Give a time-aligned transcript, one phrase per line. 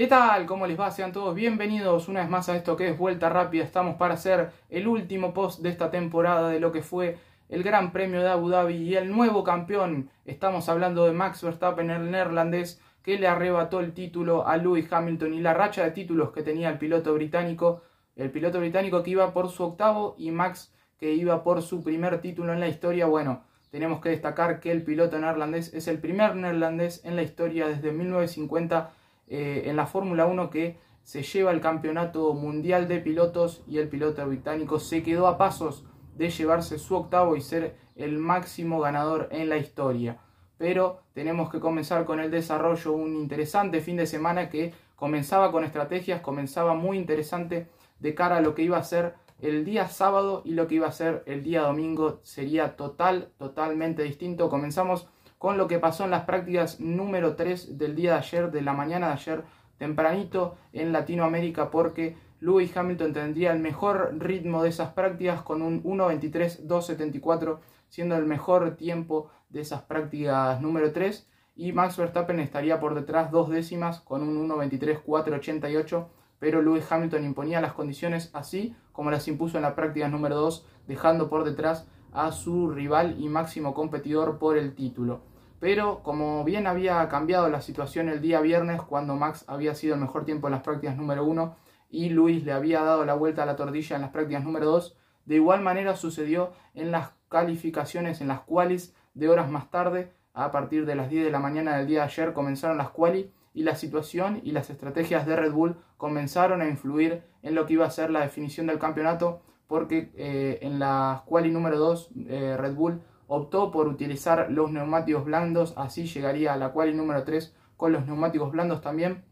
[0.00, 0.46] ¿Qué tal?
[0.46, 0.90] ¿Cómo les va?
[0.90, 3.64] Sean todos bienvenidos una vez más a esto que es Vuelta Rápida.
[3.64, 7.18] Estamos para hacer el último post de esta temporada de lo que fue
[7.50, 10.08] el Gran Premio de Abu Dhabi y el nuevo campeón.
[10.24, 15.34] Estamos hablando de Max Verstappen, el neerlandés, que le arrebató el título a Lewis Hamilton
[15.34, 17.82] y la racha de títulos que tenía el piloto británico.
[18.16, 22.22] El piloto británico que iba por su octavo y Max que iba por su primer
[22.22, 23.04] título en la historia.
[23.04, 27.68] Bueno, tenemos que destacar que el piloto neerlandés es el primer neerlandés en la historia
[27.68, 28.92] desde 1950
[29.30, 33.88] eh, en la Fórmula 1 que se lleva el campeonato mundial de pilotos y el
[33.88, 35.84] piloto británico se quedó a pasos
[36.16, 40.18] de llevarse su octavo y ser el máximo ganador en la historia.
[40.58, 45.64] Pero tenemos que comenzar con el desarrollo, un interesante fin de semana que comenzaba con
[45.64, 47.68] estrategias, comenzaba muy interesante
[48.00, 50.88] de cara a lo que iba a ser el día sábado y lo que iba
[50.88, 54.50] a ser el día domingo sería total, totalmente distinto.
[54.50, 55.08] Comenzamos
[55.40, 58.74] con lo que pasó en las prácticas número 3 del día de ayer, de la
[58.74, 59.44] mañana de ayer,
[59.78, 65.82] tempranito en Latinoamérica, porque Lewis Hamilton tendría el mejor ritmo de esas prácticas con un
[65.82, 71.26] 1.23.274, siendo el mejor tiempo de esas prácticas número 3.
[71.56, 76.06] Y Max Verstappen estaría por detrás dos décimas con un 1.23.488,
[76.38, 80.66] pero Lewis Hamilton imponía las condiciones así como las impuso en la práctica número 2,
[80.86, 85.29] dejando por detrás a su rival y máximo competidor por el título.
[85.60, 90.00] Pero como bien había cambiado la situación el día viernes, cuando Max había sido el
[90.00, 91.54] mejor tiempo en las prácticas número 1
[91.90, 94.96] y Luis le había dado la vuelta a la tortilla en las prácticas número 2,
[95.26, 100.50] de igual manera sucedió en las calificaciones, en las qualis de horas más tarde, a
[100.50, 103.62] partir de las 10 de la mañana del día de ayer comenzaron las quali y
[103.64, 107.84] la situación y las estrategias de Red Bull comenzaron a influir en lo que iba
[107.84, 112.74] a ser la definición del campeonato porque eh, en la quali número 2 eh, Red
[112.74, 113.02] Bull
[113.32, 118.04] optó por utilizar los neumáticos blandos, así llegaría a la quali número 3 con los
[118.04, 119.22] neumáticos blandos también.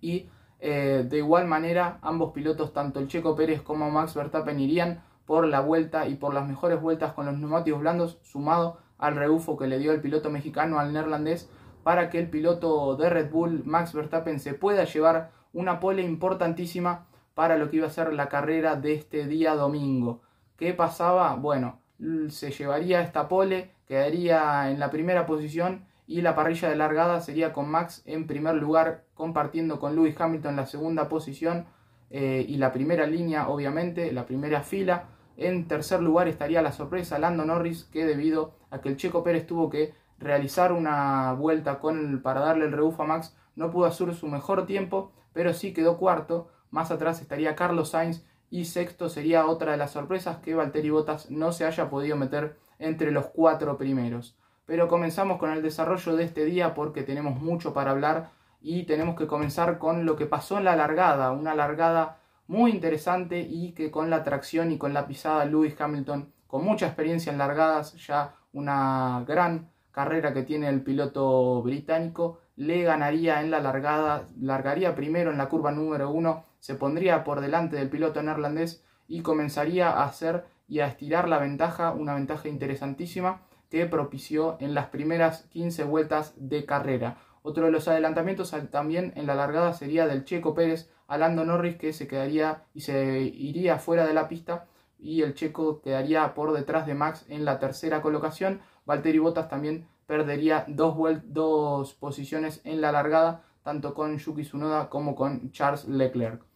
[0.00, 0.28] Y
[0.58, 5.46] eh, de igual manera, ambos pilotos, tanto el Checo Pérez como Max Verstappen, irían por
[5.46, 9.68] la vuelta y por las mejores vueltas con los neumáticos blandos, sumado al rebufo que
[9.68, 11.48] le dio el piloto mexicano al neerlandés,
[11.84, 17.06] para que el piloto de Red Bull, Max Verstappen, se pueda llevar una pole importantísima
[17.34, 20.20] para lo que iba a ser la carrera de este día domingo.
[20.56, 21.36] ¿Qué pasaba?
[21.36, 21.79] Bueno,
[22.28, 27.52] se llevaría esta pole, quedaría en la primera posición y la parrilla de largada sería
[27.52, 31.66] con Max en primer lugar, compartiendo con Lewis Hamilton la segunda posición
[32.10, 35.04] eh, y la primera línea, obviamente, la primera fila.
[35.36, 39.46] En tercer lugar estaría la sorpresa Lando Norris, que debido a que el Checo Pérez
[39.46, 44.14] tuvo que realizar una vuelta con para darle el rebufo a Max, no pudo hacer
[44.14, 46.50] su mejor tiempo, pero sí quedó cuarto.
[46.70, 51.30] Más atrás estaría Carlos Sainz y sexto sería otra de las sorpresas que Valtteri Bottas
[51.30, 54.36] no se haya podido meter entre los cuatro primeros.
[54.66, 58.30] Pero comenzamos con el desarrollo de este día porque tenemos mucho para hablar
[58.60, 62.18] y tenemos que comenzar con lo que pasó en la largada, una largada
[62.48, 66.86] muy interesante y que con la tracción y con la pisada Lewis Hamilton, con mucha
[66.86, 73.50] experiencia en largadas, ya una gran carrera que tiene el piloto británico, le ganaría en
[73.50, 78.22] la largada, largaría primero en la curva número uno se pondría por delante del piloto
[78.22, 84.56] neerlandés y comenzaría a hacer y a estirar la ventaja, una ventaja interesantísima que propició
[84.60, 87.18] en las primeras 15 vueltas de carrera.
[87.42, 91.76] Otro de los adelantamientos también en la largada sería del Checo Pérez a Lando Norris
[91.76, 94.66] que se quedaría y se iría fuera de la pista
[94.98, 98.60] y el Checo quedaría por detrás de Max en la tercera colocación.
[98.84, 105.14] Valtteri Bottas también perdería dos, dos posiciones en la largada, tanto con Yuki Tsunoda como
[105.14, 106.49] con Charles Leclerc.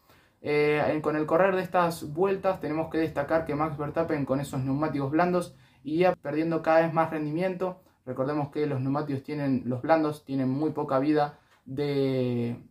[0.47, 4.61] Eh, con el correr de estas vueltas tenemos que destacar que Max Verstappen con esos
[4.61, 7.81] neumáticos blandos iría perdiendo cada vez más rendimiento.
[8.05, 12.63] Recordemos que los neumáticos tienen, los blandos tienen muy poca vida de,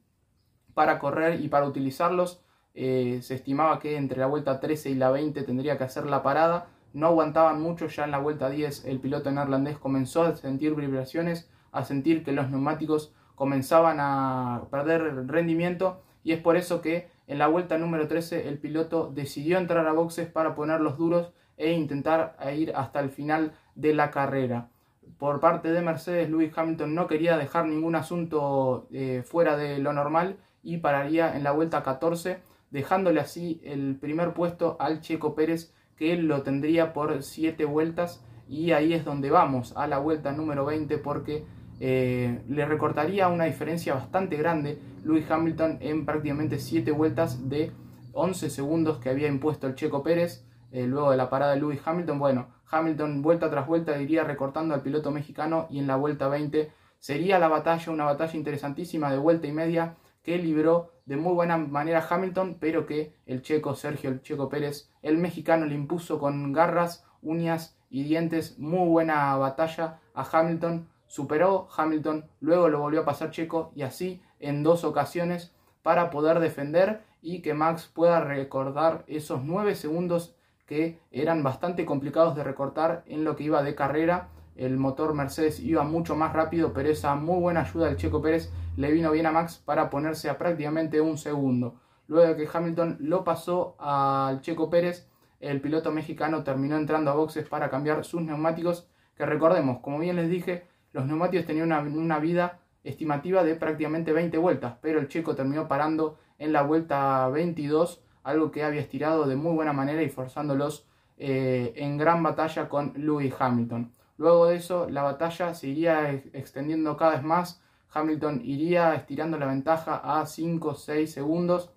[0.76, 2.44] para correr y para utilizarlos.
[2.76, 6.22] Eh, se estimaba que entre la vuelta 13 y la 20 tendría que hacer la
[6.22, 6.68] parada.
[6.94, 11.50] No aguantaban mucho, ya en la vuelta 10 el piloto neerlandés comenzó a sentir vibraciones,
[11.72, 17.38] a sentir que los neumáticos comenzaban a perder rendimiento y es por eso que en
[17.38, 21.72] la vuelta número 13 el piloto decidió entrar a boxes para poner los duros e
[21.72, 24.70] intentar ir hasta el final de la carrera.
[25.18, 29.94] Por parte de Mercedes, Lewis Hamilton no quería dejar ningún asunto eh, fuera de lo
[29.94, 32.42] normal y pararía en la vuelta 14,
[32.72, 38.24] dejándole así el primer puesto al Checo Pérez, que lo tendría por 7 vueltas.
[38.50, 41.46] Y ahí es donde vamos, a la vuelta número 20, porque
[41.80, 47.72] eh, le recortaría una diferencia bastante grande Lewis Hamilton en prácticamente 7 vueltas de
[48.14, 51.82] 11 segundos que había impuesto el Checo Pérez eh, luego de la parada de Lewis
[51.84, 52.20] Hamilton.
[52.20, 56.72] Bueno, Hamilton vuelta tras vuelta iría recortando al piloto mexicano y en la vuelta 20
[57.00, 61.58] sería la batalla, una batalla interesantísima de vuelta y media que libró de muy buena
[61.58, 66.54] manera Hamilton, pero que el checo Sergio el Checo Pérez, el mexicano, le impuso con
[66.54, 73.06] garras, uñas y dientes, muy buena batalla a Hamilton, superó Hamilton, luego lo volvió a
[73.06, 79.04] pasar Checo y así en dos ocasiones para poder defender y que Max pueda recordar
[79.06, 84.30] esos nueve segundos que eran bastante complicados de recortar en lo que iba de carrera.
[84.56, 88.52] El motor Mercedes iba mucho más rápido, pero esa muy buena ayuda del Checo Pérez
[88.76, 91.76] le vino bien a Max para ponerse a prácticamente un segundo.
[92.08, 95.08] Luego de que Hamilton lo pasó al Checo Pérez,
[95.40, 100.16] el piloto mexicano terminó entrando a boxes para cambiar sus neumáticos, que recordemos, como bien
[100.16, 105.36] les dije, los neumáticos tenían una, vida estimativa de prácticamente 20 vueltas, pero el checo
[105.36, 110.10] terminó parando en la vuelta 22, algo que había estirado de muy buena manera y
[110.10, 110.88] forzándolos
[111.18, 113.92] eh, en gran batalla con Lewis Hamilton.
[114.18, 117.62] Luego de eso, la batalla seguiría extendiendo cada vez más.
[117.92, 121.72] Hamilton iría estirando la ventaja a 5-6 segundos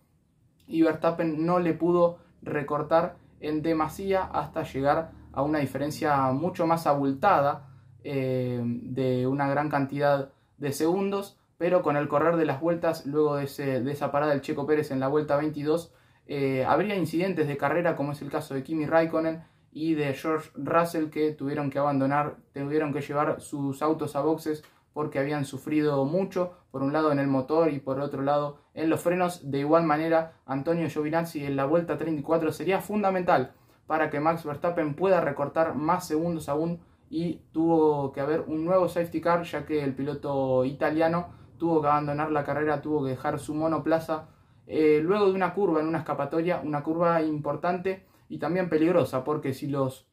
[0.66, 6.86] y Verstappen no le pudo recortar en demasía hasta llegar a una diferencia mucho más
[6.86, 7.68] abultada
[8.08, 13.34] eh, de una gran cantidad de segundos, pero con el correr de las vueltas, luego
[13.34, 15.92] de, esa parada del Checo Pérez en la vuelta 22,
[16.28, 19.42] eh, habría incidentes de carrera, como es el caso de Kimi Raikkonen
[19.72, 24.62] y de George Russell, que tuvieron que abandonar, tuvieron que llevar sus autos a boxes
[24.92, 28.88] porque habían sufrido mucho, por un lado en el motor y por otro lado en
[28.88, 29.50] los frenos.
[29.50, 33.52] De igual manera, Antonio Giovinazzi en la vuelta 34 sería fundamental
[33.88, 38.88] para que Max Verstappen pueda recortar más segundos aún y tuvo que haber un nuevo
[38.88, 43.38] safety car ya que el piloto italiano tuvo que abandonar la carrera, tuvo que dejar
[43.38, 44.28] su monoplaza
[44.66, 49.54] eh, luego de una curva en una escapatoria, una curva importante y también peligrosa porque
[49.54, 50.08] si los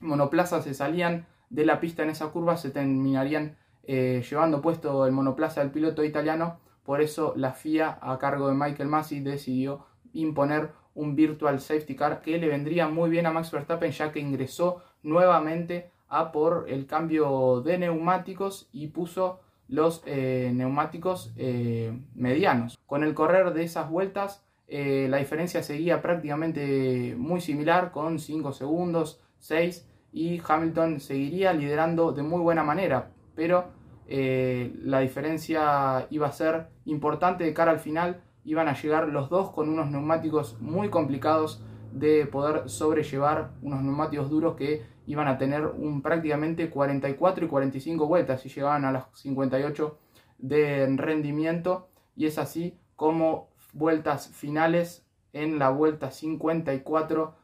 [0.00, 5.12] monoplazas se salían de la pista en esa curva se terminarían eh, llevando puesto el
[5.12, 10.72] monoplaza del piloto italiano, por eso la FIA a cargo de Michael Masi decidió imponer
[10.94, 14.82] un virtual safety car que le vendría muy bien a Max Verstappen ya que ingresó
[15.02, 15.92] nuevamente
[16.32, 22.78] por el cambio de neumáticos y puso los eh, neumáticos eh, medianos.
[22.86, 28.52] Con el correr de esas vueltas eh, la diferencia seguía prácticamente muy similar con 5
[28.52, 33.72] segundos, 6 y Hamilton seguiría liderando de muy buena manera, pero
[34.06, 39.50] la diferencia iba a ser importante de cara al final, iban a llegar los dos
[39.50, 45.66] con unos neumáticos muy complicados de poder sobrellevar unos neumáticos duros que iban a tener
[45.66, 49.98] un prácticamente 44 y 45 vueltas y llegaban a las 58
[50.38, 57.34] de rendimiento y es así como vueltas finales en la vuelta 54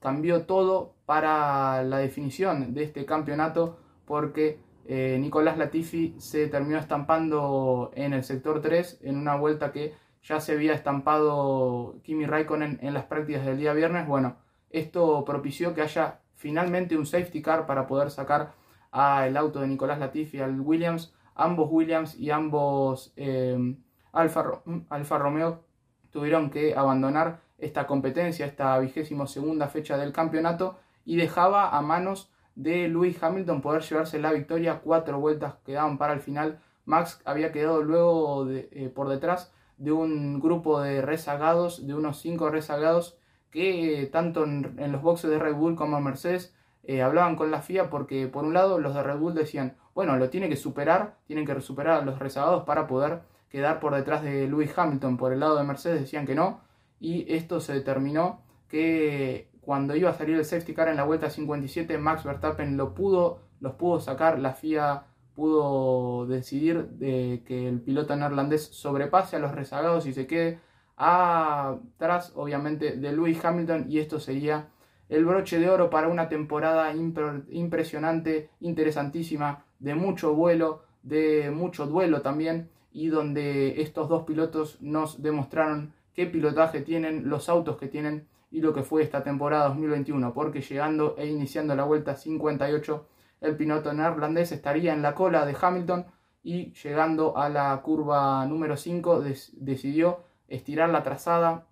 [0.00, 7.92] cambió todo para la definición de este campeonato porque eh, Nicolás Latifi se terminó estampando
[7.94, 12.94] en el sector 3 en una vuelta que ya se había estampado Kimi Raikkonen en
[12.94, 14.06] las prácticas del día viernes.
[14.06, 14.36] Bueno,
[14.70, 18.52] esto propició que haya finalmente un safety car para poder sacar
[18.90, 21.12] al auto de Nicolás Latifi, al Williams.
[21.34, 23.76] Ambos Williams y ambos eh,
[24.12, 25.62] Alfa, Alfa Romeo
[26.10, 32.32] tuvieron que abandonar esta competencia, esta vigésimo segunda fecha del campeonato y dejaba a manos
[32.54, 34.80] de Lewis Hamilton poder llevarse la victoria.
[34.82, 36.58] Cuatro vueltas quedaban para el final.
[36.86, 42.48] Max había quedado luego eh, por detrás de un grupo de rezagados, de unos cinco
[42.48, 43.19] rezagados,
[43.50, 46.54] que tanto en, los boxes de Red Bull como en Mercedes
[46.84, 50.16] eh, hablaban con la FIA porque por un lado los de Red Bull decían, bueno,
[50.16, 54.22] lo tiene que superar, tienen que superar a los rezagados para poder quedar por detrás
[54.22, 55.16] de Lewis Hamilton.
[55.16, 56.60] Por el lado de Mercedes decían que no,
[57.00, 61.28] y esto se determinó que cuando iba a salir el safety car en la vuelta
[61.28, 65.04] 57, Max Verstappen lo pudo, los pudo sacar, la FIA
[65.34, 70.60] pudo decidir de que el piloto neerlandés sobrepase a los rezagados y se quede
[71.02, 74.68] atrás, obviamente, de Lewis Hamilton y esto sería
[75.08, 82.20] el broche de oro para una temporada impresionante, interesantísima, de mucho vuelo, de mucho duelo
[82.20, 88.28] también y donde estos dos pilotos nos demostraron qué pilotaje tienen, los autos que tienen
[88.50, 93.06] y lo que fue esta temporada 2021, porque llegando e iniciando la vuelta 58
[93.40, 96.04] el piloto neerlandés estaría en la cola de Hamilton
[96.42, 99.22] y llegando a la curva número 5
[99.54, 101.66] decidió estirar la trazada,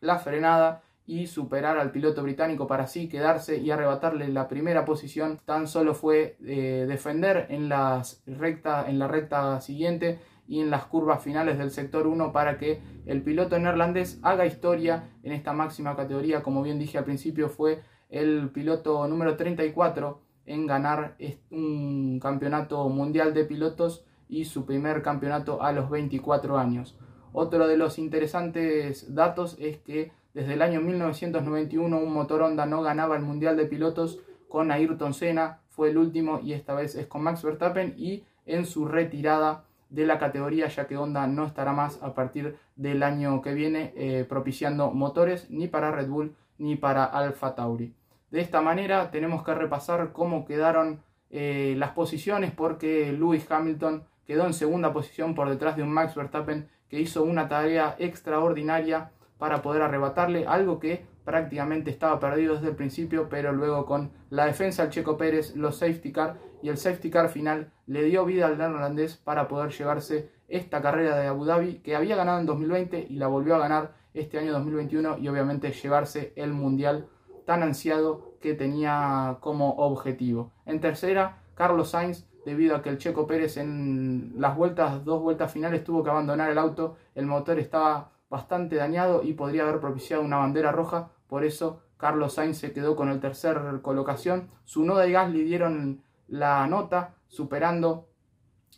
[0.00, 5.38] la frenada y superar al piloto británico para así quedarse y arrebatarle la primera posición.
[5.44, 10.86] Tan solo fue eh, defender en, las recta, en la recta siguiente y en las
[10.86, 15.94] curvas finales del sector 1 para que el piloto neerlandés haga historia en esta máxima
[15.94, 16.42] categoría.
[16.42, 21.16] Como bien dije al principio, fue el piloto número 34 en ganar
[21.50, 26.98] un campeonato mundial de pilotos y su primer campeonato a los 24 años.
[27.36, 32.80] Otro de los interesantes datos es que desde el año 1991 un motor Honda no
[32.80, 37.08] ganaba el Mundial de Pilotos con Ayrton Senna, fue el último y esta vez es
[37.08, 41.72] con Max Verstappen y en su retirada de la categoría ya que Honda no estará
[41.72, 46.76] más a partir del año que viene eh, propiciando motores ni para Red Bull ni
[46.76, 47.92] para Alfa Tauri.
[48.30, 54.46] De esta manera tenemos que repasar cómo quedaron eh, las posiciones porque Lewis Hamilton quedó
[54.46, 59.62] en segunda posición por detrás de un Max Verstappen que hizo una tarea extraordinaria para
[59.62, 64.82] poder arrebatarle algo que prácticamente estaba perdido desde el principio, pero luego con la defensa
[64.82, 68.58] del Checo Pérez, los safety car y el safety car final le dio vida al
[68.58, 73.16] neerlandés para poder llevarse esta carrera de Abu Dhabi que había ganado en 2020 y
[73.16, 77.08] la volvió a ganar este año 2021 y obviamente llevarse el mundial
[77.46, 80.52] tan ansiado que tenía como objetivo.
[80.66, 85.52] En tercera, Carlos Sainz, debido a que el Checo Pérez en las vueltas, dos vueltas
[85.52, 90.22] finales tuvo que abandonar el auto, el motor estaba bastante dañado y podría haber propiciado
[90.22, 94.50] una bandera roja, por eso Carlos Sainz se quedó con el tercer colocación.
[94.64, 98.08] Su Noda y Gasly dieron la nota, superando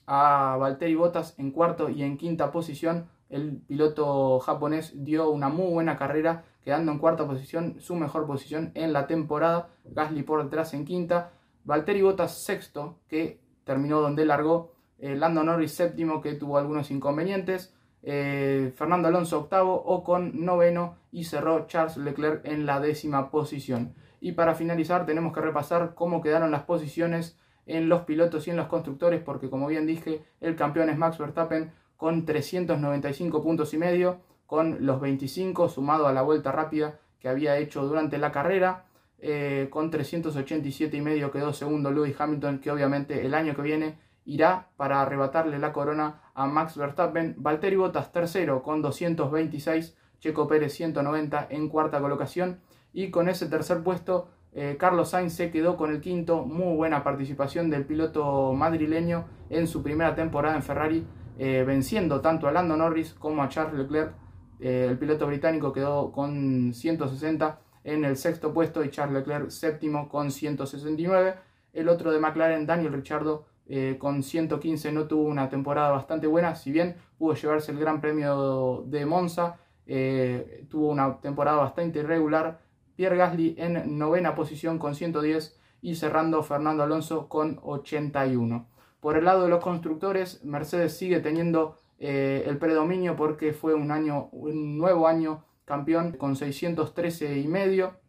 [0.06, 3.08] a Valtteri Bottas en cuarto y en quinta posición.
[3.28, 8.70] El piloto japonés dio una muy buena carrera quedando en cuarta posición, su mejor posición
[8.74, 9.70] en la temporada.
[9.84, 11.32] Gasly por detrás en quinta.
[11.64, 14.72] Valtteri Bottas sexto, que terminó donde largó.
[14.98, 17.74] Eh, Lando Norris séptimo, que tuvo algunos inconvenientes.
[18.02, 23.94] Eh, Fernando Alonso octavo, o con noveno y cerró Charles Leclerc en la décima posición.
[24.20, 28.56] Y para finalizar tenemos que repasar cómo quedaron las posiciones en los pilotos y en
[28.56, 33.78] los constructores, porque como bien dije, el campeón es Max Verstappen con 395 puntos y
[33.78, 38.84] medio con los 25 sumado a la vuelta rápida que había hecho durante la carrera.
[39.18, 43.98] Eh, con 387 y medio quedó segundo Lewis Hamilton, que obviamente el año que viene
[44.24, 47.34] irá para arrebatarle la corona a Max Verstappen.
[47.38, 52.60] Valtteri Bottas tercero con 226, Checo Pérez 190 en cuarta colocación.
[52.92, 56.44] Y con ese tercer puesto, eh, Carlos Sainz se quedó con el quinto.
[56.44, 61.06] Muy buena participación del piloto madrileño en su primera temporada en Ferrari,
[61.38, 64.14] eh, venciendo tanto a Lando Norris como a Charles Leclerc
[64.58, 70.30] el piloto británico quedó con 160 en el sexto puesto y Charles Leclerc séptimo con
[70.30, 71.34] 169.
[71.72, 76.56] El otro de McLaren, Daniel Ricciardo, eh, con 115 no tuvo una temporada bastante buena,
[76.56, 82.60] si bien pudo llevarse el Gran Premio de Monza, eh, tuvo una temporada bastante irregular.
[82.96, 88.66] Pierre Gasly en novena posición con 110 y cerrando Fernando Alonso con 81.
[89.00, 93.92] Por el lado de los constructores, Mercedes sigue teniendo eh, el predominio porque fue un
[93.92, 98.00] año, un nuevo año campeón con 613 y medio.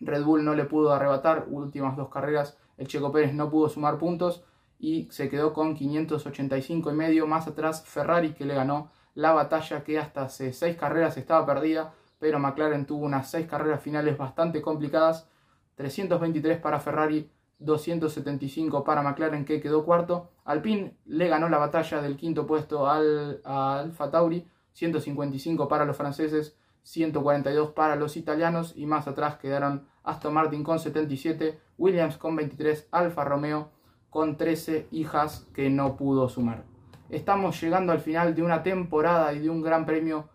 [0.00, 3.98] Red Bull no le pudo arrebatar, últimas dos carreras, el Checo Pérez no pudo sumar
[3.98, 4.44] puntos
[4.78, 7.26] y se quedó con 585 y medio.
[7.28, 11.94] Más atrás Ferrari que le ganó la batalla que hasta hace seis carreras estaba perdida,
[12.18, 15.28] pero McLaren tuvo unas seis carreras finales bastante complicadas.
[15.76, 20.30] 323 para Ferrari, 275 para McLaren que quedó cuarto.
[20.44, 26.56] Alpine le ganó la batalla del quinto puesto al, Alfa Tauri, 155 para los franceses,
[26.86, 32.86] 142 para los italianos y más atrás quedaron Aston Martin con 77, Williams con 23,
[32.92, 33.70] Alfa Romeo
[34.08, 36.62] con 13 hijas que no pudo sumar.
[37.10, 40.28] Estamos llegando al final de una temporada y de un gran premio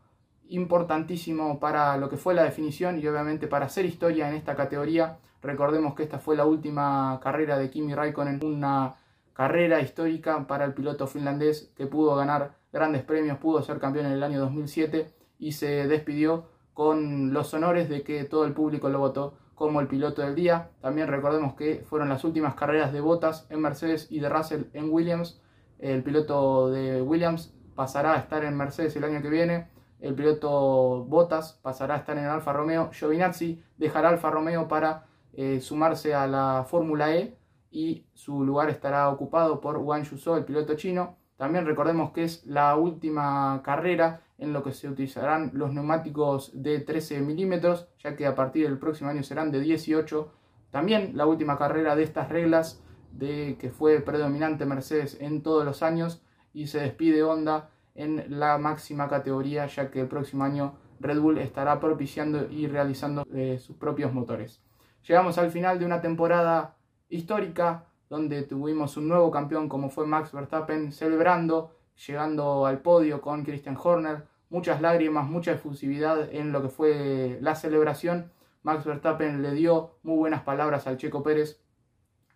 [0.49, 5.19] importantísimo para lo que fue la definición y obviamente para hacer historia en esta categoría.
[5.41, 8.95] Recordemos que esta fue la última carrera de Kimi Raikkonen, una
[9.31, 14.11] carrera histórica para el piloto finlandés que pudo ganar grandes premios, pudo ser campeón en
[14.11, 18.99] el año 2007 y se despidió con los honores de que todo el público lo
[18.99, 20.69] votó como el piloto del día.
[20.79, 24.89] También recordemos que fueron las últimas carreras de Bottas en Mercedes y de Russell en
[24.89, 25.41] Williams.
[25.79, 29.67] El piloto de Williams pasará a estar en Mercedes el año que viene
[30.01, 35.61] el piloto Bottas pasará a estar en Alfa Romeo, Giovinazzi dejará Alfa Romeo para eh,
[35.61, 37.37] sumarse a la Fórmula E
[37.69, 41.17] y su lugar estará ocupado por Wang Yuzhou, el piloto chino.
[41.41, 46.79] También recordemos que es la última carrera en lo que se utilizarán los neumáticos de
[46.81, 50.31] 13 milímetros, ya que a partir del próximo año serán de 18.
[50.69, 55.81] También la última carrera de estas reglas de que fue predominante Mercedes en todos los
[55.81, 56.21] años
[56.53, 61.39] y se despide Honda en la máxima categoría, ya que el próximo año Red Bull
[61.39, 64.61] estará propiciando y realizando eh, sus propios motores.
[65.07, 66.75] Llegamos al final de una temporada
[67.09, 71.71] histórica donde tuvimos un nuevo campeón como fue Max Verstappen celebrando,
[72.05, 77.55] llegando al podio con Christian Horner, muchas lágrimas, mucha efusividad en lo que fue la
[77.55, 78.29] celebración.
[78.63, 81.61] Max Verstappen le dio muy buenas palabras al Checo Pérez.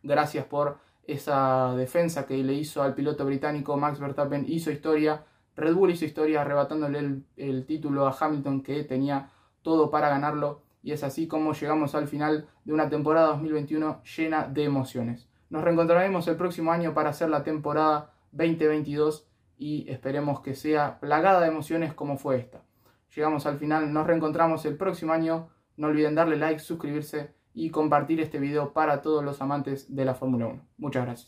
[0.02, 3.76] Gracias por esa defensa que le hizo al piloto británico.
[3.76, 5.26] Max Verstappen hizo historia
[5.58, 10.62] Red Bull hizo historia arrebatándole el, el título a Hamilton que tenía todo para ganarlo
[10.84, 15.28] y es así como llegamos al final de una temporada 2021 llena de emociones.
[15.50, 21.42] Nos reencontraremos el próximo año para hacer la temporada 2022 y esperemos que sea plagada
[21.42, 22.62] de emociones como fue esta.
[23.16, 25.50] Llegamos al final, nos reencontramos el próximo año.
[25.78, 30.16] No olviden darle like, suscribirse y compartir este video para todos los amantes de la
[30.16, 30.62] Fórmula 1.
[30.78, 31.24] Muchas gracias.